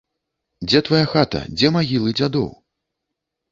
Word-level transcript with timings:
Дзе 0.69 0.79
твая 0.87 1.01
хата, 1.11 1.43
дзе 1.57 1.73
магілы 1.77 2.17
дзядоў? 2.17 2.51